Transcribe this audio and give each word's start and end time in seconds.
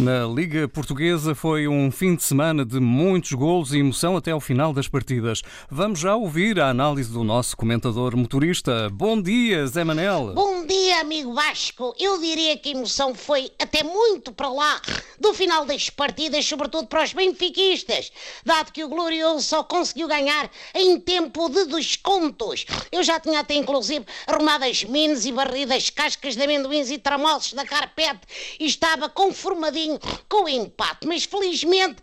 na 0.00 0.26
Liga 0.26 0.66
Portuguesa 0.66 1.34
foi 1.34 1.68
um 1.68 1.90
fim 1.90 2.16
de 2.16 2.22
semana 2.22 2.64
de 2.64 2.80
muitos 2.80 3.32
golos 3.32 3.74
e 3.74 3.78
emoção 3.78 4.16
até 4.16 4.30
ao 4.30 4.40
final 4.40 4.72
das 4.72 4.88
partidas. 4.88 5.42
Vamos 5.70 6.00
já 6.00 6.16
ouvir 6.16 6.58
a 6.58 6.70
análise 6.70 7.12
do 7.12 7.22
nosso 7.22 7.56
comentador 7.56 8.16
motorista. 8.16 8.88
Bom 8.90 9.20
dia, 9.20 9.66
Zé 9.66 9.84
Manel. 9.84 10.32
Bom 10.34 10.66
dia, 10.66 11.00
amigo 11.00 11.34
Vasco. 11.34 11.94
Eu 11.98 12.18
diria 12.18 12.56
que 12.56 12.70
a 12.70 12.72
emoção 12.72 13.14
foi 13.14 13.50
até 13.60 13.82
muito 13.82 14.32
para 14.32 14.48
lá 14.48 14.80
do 15.20 15.34
final 15.34 15.66
das 15.66 15.90
partidas, 15.90 16.46
sobretudo 16.46 16.88
para 16.88 17.04
os 17.04 17.12
benfiquistas, 17.12 18.10
dado 18.44 18.72
que 18.72 18.82
o 18.82 18.88
Glorioso 18.88 19.42
só 19.42 19.62
conseguiu 19.62 20.08
ganhar 20.08 20.50
em 20.74 20.98
tempo 20.98 21.48
de 21.50 21.66
descontos. 21.66 22.64
Eu 22.90 23.02
já 23.02 23.20
tinha 23.20 23.40
até 23.40 23.54
inclusive 23.54 24.06
arrumado 24.26 24.64
as 24.64 24.82
minas 24.82 25.26
e 25.26 25.32
barrido 25.32 25.72
as 25.72 25.90
cascas 25.90 26.34
de 26.34 26.42
amendoins 26.42 26.90
e 26.90 26.98
tramoços 26.98 27.52
da 27.52 27.66
carpete 27.66 28.56
e 28.58 28.64
estava 28.64 29.08
conformadinho 29.08 30.00
com 30.28 30.44
o 30.44 30.48
empate, 30.48 31.06
mas 31.06 31.24
felizmente 31.24 32.02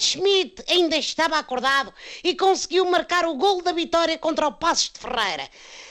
Schmidt 0.00 0.64
ainda 0.68 0.96
estava 0.96 1.38
acordado 1.38 1.92
e 2.24 2.34
conseguiu 2.34 2.84
marcar 2.86 3.26
o 3.26 3.34
gol 3.34 3.62
da 3.62 3.70
vitória 3.70 4.18
contra 4.18 4.48
o 4.48 4.52
Passos 4.52 4.90
de 4.92 4.98
Ferreira. 4.98 5.48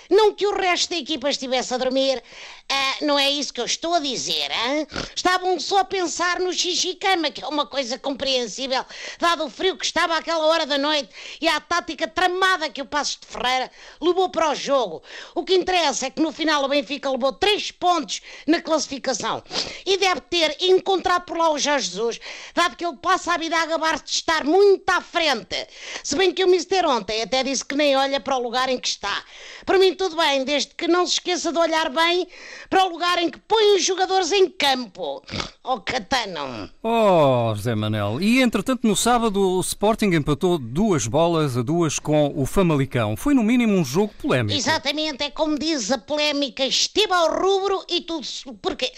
Não 0.10 0.34
que 0.34 0.48
o 0.48 0.56
resto 0.56 0.90
da 0.90 0.98
equipa 0.98 1.30
estivesse 1.30 1.74
a 1.74 1.78
dormir, 1.78 2.24
ah, 2.72 2.96
não 3.02 3.18
é 3.18 3.30
isso 3.30 3.54
que 3.54 3.62
eu 3.62 3.66
estou 3.66 3.94
a 3.94 4.00
dizer, 4.00 4.50
hein? 4.52 4.88
Estavam 5.16 5.60
só 5.60 5.80
a 5.80 5.86
pensar 5.86 6.40
no 6.40 6.54
xixi-cama, 6.54 7.32
que 7.32 7.44
é 7.44 7.48
uma 7.48 7.66
coisa 7.66 7.98
compreensível, 7.98 8.86
dado 9.20 9.46
o 9.46 9.50
frio 9.50 9.78
que 9.78 9.86
estava 9.86 10.16
àquela 10.16 10.46
hora 10.46 10.66
da 10.66 10.78
noite 10.78 11.10
e 11.42 11.48
a 11.48 11.60
tática 11.60 12.08
tramada 12.08 12.70
que 12.70 12.82
o 12.82 12.86
Passos 12.86 13.20
de 13.20 13.28
Ferreira 13.28 13.72
levou 14.02 14.30
para 14.30 14.52
o 14.52 14.56
jogo. 14.56 15.02
O 15.34 15.44
que 15.44 15.56
interessa 15.56 16.08
é 16.08 16.10
que 16.10 16.22
no 16.22 16.32
final 16.32 16.64
o 16.64 16.68
Benfica 16.68 17.10
levou 17.10 17.34
3 17.34 17.72
pontos 17.72 18.22
na 18.48 18.62
classificação 18.62 19.44
e 19.86 19.98
deve 19.98 20.22
ter 20.22 20.58
encontrado 20.62 21.24
por 21.26 21.38
lá 21.38 21.52
o 21.52 21.60
Jorge 21.60 21.90
Jesus, 21.90 22.20
dado 22.54 22.76
que 22.76 22.86
ele 22.86 22.98
passa 22.98 23.34
a 23.34 23.38
vida 23.38 23.58
a 23.58 23.66
gabar 23.66 24.02
de 24.02 24.10
estar 24.12 24.44
muito 24.44 24.90
à 24.90 25.02
frente. 25.02 25.68
Se 26.04 26.16
bem 26.16 26.32
que 26.32 26.44
o 26.44 26.48
Mister 26.48 26.86
ontem 26.86 27.22
até 27.22 27.44
disse 27.44 27.66
que 27.66 27.76
nem 27.76 27.96
olha 27.96 28.20
para 28.20 28.38
o 28.38 28.42
lugar 28.42 28.70
em 28.70 28.80
que 28.80 28.88
está. 28.88 29.24
Para 29.66 29.78
mim 29.78 29.96
tudo 30.00 30.16
bem, 30.16 30.46
desde 30.46 30.74
que 30.74 30.88
não 30.88 31.06
se 31.06 31.16
esqueça 31.16 31.52
de 31.52 31.60
olhar 31.60 31.90
bem 31.90 32.26
para 32.70 32.86
o 32.86 32.90
lugar 32.90 33.22
em 33.22 33.30
que 33.30 33.38
põe 33.38 33.76
os 33.76 33.84
jogadores 33.84 34.32
em 34.32 34.50
campo. 34.50 35.22
Oh, 35.62 35.82
Catano. 35.82 36.70
Oh, 36.82 37.54
José 37.54 37.76
Manel. 37.76 38.22
E 38.22 38.42
entretanto, 38.42 38.88
no 38.88 38.96
sábado, 38.96 39.58
o 39.58 39.60
Sporting 39.60 40.12
empatou 40.14 40.58
duas 40.58 41.06
bolas 41.06 41.58
a 41.58 41.62
duas 41.62 42.00
com 42.00 42.32
o 42.34 42.46
Famalicão. 42.46 43.18
Foi 43.18 43.34
no 43.34 43.44
mínimo 43.44 43.74
um 43.74 43.84
jogo 43.84 44.14
polémico. 44.22 44.58
Exatamente, 44.58 45.22
é 45.22 45.32
como 45.32 45.60
diz 45.60 45.92
a 45.92 45.98
polémica, 45.98 46.66
esteve 46.66 47.12
ao 47.12 47.38
rubro 47.38 47.84
e 47.90 48.00
tudo. 48.00 48.26
Porquê? 48.62 48.94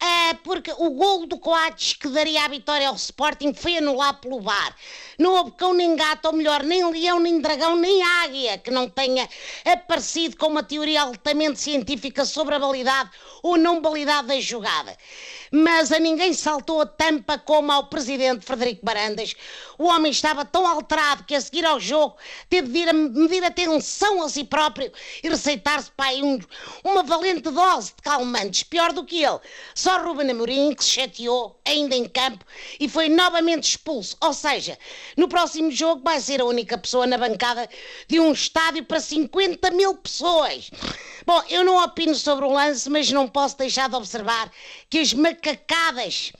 É 0.00 0.34
porque 0.34 0.72
o 0.72 0.90
gol 0.90 1.26
do 1.26 1.38
Coates 1.38 1.94
que 1.94 2.08
daria 2.08 2.44
a 2.44 2.48
vitória 2.48 2.88
ao 2.88 2.94
Sporting 2.94 3.54
foi 3.54 3.78
anulado 3.78 4.20
pelo 4.20 4.40
VAR. 4.40 4.74
Não 5.18 5.32
houve 5.34 5.52
cão 5.52 5.72
nem 5.72 5.96
gato, 5.96 6.26
ou 6.26 6.32
melhor, 6.32 6.62
nem 6.62 6.84
leão, 6.90 7.20
nem 7.20 7.40
dragão, 7.40 7.76
nem 7.76 8.02
águia 8.02 8.58
que 8.58 8.70
não 8.70 8.88
tenha 8.88 9.28
aparecido 9.64 10.36
com 10.36 10.48
uma 10.48 10.62
teoria 10.62 11.02
altamente 11.02 11.60
científica 11.60 12.24
sobre 12.24 12.54
a 12.54 12.58
validade 12.58 13.10
ou 13.42 13.56
não 13.56 13.80
validade 13.80 14.28
da 14.28 14.40
jogada. 14.40 14.96
Mas 15.56 15.92
a 15.92 16.00
ninguém 16.00 16.32
saltou 16.32 16.80
a 16.80 16.86
tampa 16.86 17.38
como 17.38 17.70
ao 17.70 17.86
presidente 17.86 18.44
Frederico 18.44 18.84
Barandas. 18.84 19.36
O 19.78 19.84
homem 19.84 20.10
estava 20.10 20.44
tão 20.44 20.66
alterado 20.66 21.22
que 21.22 21.32
a 21.32 21.40
seguir 21.40 21.64
ao 21.64 21.78
jogo 21.78 22.16
teve 22.50 22.72
de 22.72 22.78
ir 22.80 22.88
a 22.88 22.92
medir 22.92 23.44
atenção 23.44 24.20
a 24.24 24.28
si 24.28 24.42
próprio 24.42 24.90
e 25.22 25.28
receitar-se 25.28 25.92
para 25.92 26.12
um, 26.16 26.40
uma 26.82 27.04
valente 27.04 27.42
dose 27.42 27.92
de 27.94 28.02
calmantes. 28.02 28.64
Pior 28.64 28.92
do 28.92 29.04
que 29.04 29.22
ele, 29.22 29.38
só 29.76 30.02
Ruben 30.02 30.28
Amorim 30.28 30.74
que 30.74 30.82
se 30.82 30.90
chateou 30.90 31.56
ainda 31.64 31.96
em 31.96 32.08
campo 32.08 32.44
e 32.78 32.88
foi 32.88 33.08
novamente 33.08 33.70
expulso. 33.70 34.16
Ou 34.20 34.32
seja, 34.32 34.78
no 35.16 35.28
próximo 35.28 35.70
jogo 35.70 36.02
vai 36.04 36.20
ser 36.20 36.40
a 36.40 36.44
única 36.44 36.76
pessoa 36.76 37.06
na 37.06 37.16
bancada 37.16 37.68
de 38.06 38.20
um 38.20 38.32
estádio 38.32 38.84
para 38.84 39.00
50 39.00 39.70
mil 39.70 39.94
pessoas. 39.96 40.70
Bom, 41.26 41.42
eu 41.48 41.64
não 41.64 41.82
opino 41.82 42.14
sobre 42.14 42.44
o 42.44 42.52
lance, 42.52 42.88
mas 42.90 43.10
não 43.10 43.26
posso 43.26 43.56
deixar 43.56 43.88
de 43.88 43.96
observar 43.96 44.50
que 44.90 44.98
as 44.98 45.12
macacadas 45.12 46.32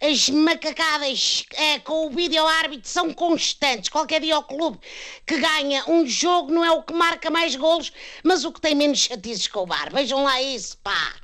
as 0.00 0.28
macacadas 0.28 1.44
é, 1.54 1.80
com 1.80 2.06
o 2.06 2.10
vídeo 2.10 2.46
árbitro 2.46 2.88
são 2.88 3.12
constantes. 3.12 3.88
Qualquer 3.88 4.20
dia 4.20 4.38
o 4.38 4.44
clube 4.44 4.78
que 5.26 5.38
ganha 5.38 5.82
um 5.88 6.06
jogo 6.06 6.52
não 6.52 6.64
é 6.64 6.70
o 6.70 6.84
que 6.84 6.92
marca 6.92 7.30
mais 7.30 7.56
golos, 7.56 7.92
mas 8.22 8.44
o 8.44 8.52
que 8.52 8.60
tem 8.60 8.76
menos 8.76 9.00
chatices 9.00 9.48
com 9.48 9.60
o 9.60 9.66
bar. 9.66 9.92
Vejam 9.92 10.22
lá 10.22 10.40
isso, 10.40 10.78
pá. 10.78 11.14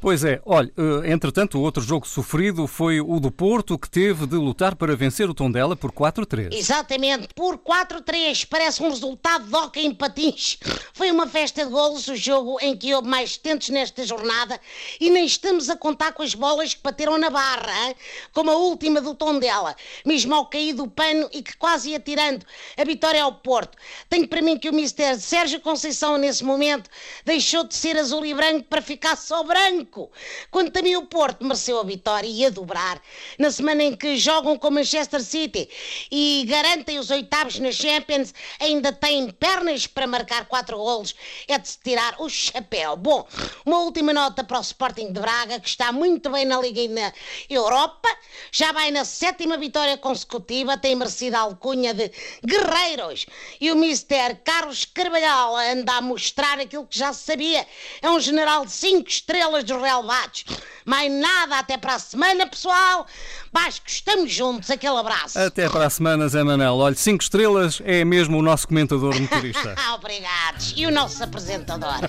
Pois 0.00 0.24
é, 0.24 0.40
olha, 0.46 0.72
eh, 0.78 1.12
entretanto, 1.12 1.58
o 1.58 1.60
outro 1.60 1.82
jogo 1.82 2.08
sofrido 2.08 2.66
foi 2.66 3.02
o 3.02 3.20
do 3.20 3.30
Porto, 3.30 3.78
que 3.78 3.88
teve 3.88 4.26
de 4.26 4.34
lutar 4.34 4.74
para 4.74 4.96
vencer 4.96 5.28
o 5.28 5.34
Tondela 5.34 5.76
por 5.76 5.92
4-3. 5.92 6.54
Exatamente, 6.54 7.28
por 7.34 7.58
4-3, 7.58 8.46
parece 8.48 8.82
um 8.82 8.88
resultado 8.88 9.44
de 9.44 9.54
hockey 9.54 9.84
em 9.84 9.94
patins. 9.94 10.56
Foi 10.94 11.10
uma 11.10 11.26
festa 11.26 11.66
de 11.66 11.70
golos 11.70 12.08
o 12.08 12.16
jogo 12.16 12.56
em 12.62 12.74
que 12.74 12.94
houve 12.94 13.06
mais 13.06 13.36
tentos 13.36 13.68
nesta 13.68 14.02
jornada 14.06 14.58
e 14.98 15.10
nem 15.10 15.26
estamos 15.26 15.68
a 15.68 15.76
contar 15.76 16.12
com 16.12 16.22
as 16.22 16.34
bolas 16.34 16.72
que 16.72 16.82
bateram 16.82 17.18
na 17.18 17.28
barra, 17.28 17.88
hein? 17.88 17.94
como 18.32 18.50
a 18.50 18.56
última 18.56 19.02
do 19.02 19.14
Tondela, 19.14 19.76
mesmo 20.06 20.34
ao 20.34 20.46
cair 20.46 20.72
do 20.72 20.88
pano 20.88 21.28
e 21.30 21.42
que 21.42 21.54
quase 21.58 21.90
ia 21.90 22.00
tirando 22.00 22.46
a 22.74 22.84
vitória 22.84 23.22
ao 23.22 23.34
Porto. 23.34 23.76
Tenho 24.08 24.26
para 24.26 24.40
mim 24.40 24.58
que 24.58 24.70
o 24.70 24.72
Mister 24.72 25.20
Sérgio 25.20 25.60
Conceição, 25.60 26.16
nesse 26.16 26.42
momento, 26.42 26.88
deixou 27.22 27.64
de 27.64 27.74
ser 27.74 27.98
azul 27.98 28.24
e 28.24 28.32
branco 28.32 28.64
para 28.64 28.80
ficar 28.80 29.14
só 29.14 29.42
branco 29.42 29.89
branco. 29.90 30.10
Quando 30.50 30.70
também 30.70 30.96
o 30.96 31.06
Porto 31.06 31.44
mereceu 31.44 31.78
a 31.80 31.84
vitória 31.84 32.28
e 32.28 32.46
a 32.46 32.50
dobrar, 32.50 33.02
na 33.38 33.50
semana 33.50 33.82
em 33.82 33.96
que 33.96 34.16
jogam 34.16 34.56
com 34.56 34.70
Manchester 34.70 35.22
City 35.22 35.68
e 36.10 36.44
garantem 36.48 36.98
os 36.98 37.10
oitavos 37.10 37.58
na 37.58 37.72
Champions, 37.72 38.32
ainda 38.60 38.92
têm 38.92 39.30
pernas 39.30 39.86
para 39.86 40.06
marcar 40.06 40.46
quatro 40.46 40.78
golos, 40.78 41.14
é 41.48 41.58
de 41.58 41.68
se 41.68 41.78
tirar 41.80 42.14
o 42.20 42.28
chapéu. 42.28 42.96
Bom, 42.96 43.26
uma 43.66 43.80
última 43.80 44.12
nota 44.12 44.44
para 44.44 44.58
o 44.58 44.62
Sporting 44.62 45.12
de 45.12 45.20
Braga, 45.20 45.58
que 45.58 45.68
está 45.68 45.90
muito 45.92 46.30
bem 46.30 46.44
na 46.44 46.60
Liga 46.60 46.80
e 46.80 46.88
na 46.88 47.12
Europa, 47.48 48.08
já 48.52 48.72
vai 48.72 48.90
na 48.90 49.04
sétima 49.04 49.56
vitória 49.56 49.98
consecutiva, 49.98 50.78
tem 50.78 50.94
merecido 50.94 51.36
a 51.36 51.40
alcunha 51.40 51.92
de 51.92 52.10
guerreiros. 52.44 53.26
E 53.60 53.70
o 53.72 53.76
Mister 53.76 54.40
Carlos 54.44 54.84
Carvalhal 54.84 55.56
anda 55.56 55.94
a 55.94 56.00
mostrar 56.00 56.58
aquilo 56.60 56.86
que 56.86 56.98
já 56.98 57.12
sabia. 57.12 57.66
É 58.00 58.10
um 58.10 58.20
general 58.20 58.64
de 58.64 58.72
cinco 58.72 59.08
estrelas 59.08 59.64
dos 59.64 59.79
relevados. 59.80 60.44
Mais 60.84 61.10
nada, 61.12 61.58
até 61.58 61.76
para 61.76 61.94
a 61.94 61.98
semana, 61.98 62.46
pessoal. 62.46 63.06
Vasco, 63.52 63.86
estamos 63.86 64.32
juntos. 64.32 64.70
Aquele 64.70 64.96
abraço. 64.96 65.38
Até 65.38 65.68
para 65.68 65.86
a 65.86 65.90
semana, 65.90 66.28
Zé 66.28 66.42
Manel. 66.42 66.74
Olha, 66.74 66.94
cinco 66.94 67.22
estrelas 67.22 67.80
é 67.84 68.04
mesmo 68.04 68.38
o 68.38 68.42
nosso 68.42 68.68
comentador 68.68 69.18
motorista. 69.18 69.74
Obrigados. 69.94 70.74
E 70.76 70.86
o 70.86 70.90
nosso 70.90 71.22
apresentador. 71.22 72.00